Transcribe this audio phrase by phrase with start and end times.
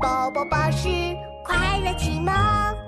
[0.00, 0.88] 宝宝巴士
[1.42, 2.87] 快乐启蒙。